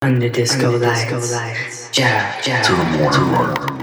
Under 0.00 0.28
disco 0.28 0.78
lights, 0.78 1.90
jab, 1.90 2.40
jab, 2.44 2.64
to 2.64 2.70
the 2.70 2.84
morning. 2.84 3.77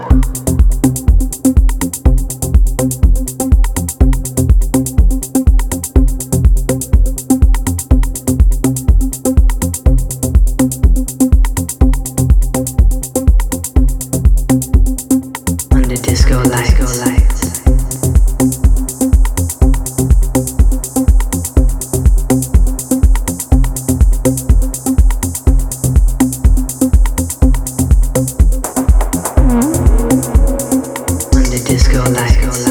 Disco 31.76 32.02
lights, 32.10 32.64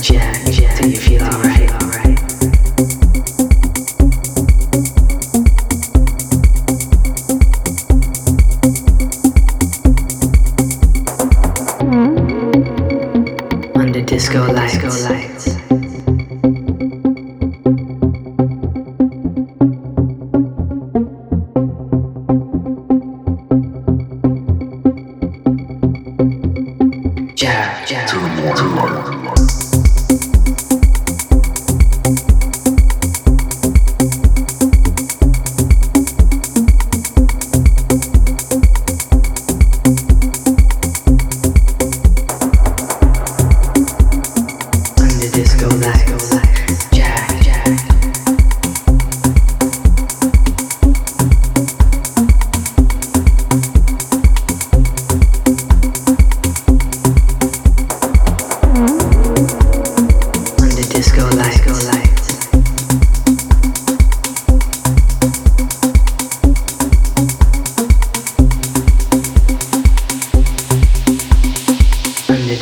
jab, 0.00 0.34
do 0.80 0.90
you 0.90 0.96
feel 0.96 1.22
alright? 1.22 1.70
Alright. 1.80 2.18
Under 13.76 14.02
disco 14.02 14.52
lights. 14.52 15.67
Jab, 27.38 27.86
jab. 27.86 28.08
To 28.08 28.16
the 28.16 28.28
morning. 28.42 29.27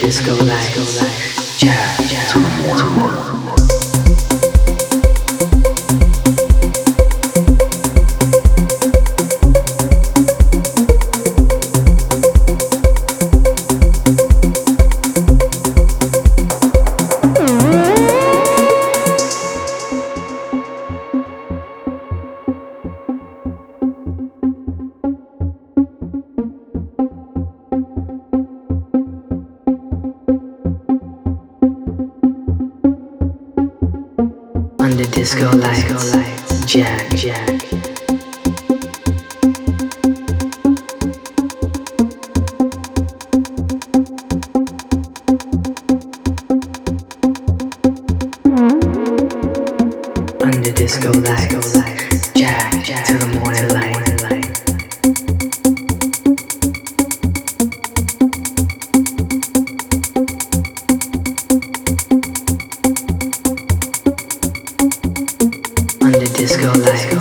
Disco 0.07 0.37
lights. 0.45 1.03
Jab, 1.59 1.99
To 2.29 3.26
Under 34.97 35.11
disco 35.11 35.51
lights. 35.59 36.65
Jack, 36.65 37.15
Jack. 37.17 37.51
Under 50.41 50.73
disco 50.73 51.13
lights. 51.13 52.33
Jack, 52.33 52.83
Jack. 52.83 53.05
To 53.05 53.19
the 53.19 53.39
morning 53.39 53.69
light. 53.75 53.96
Disco 66.47 66.73
lights. 66.79 67.16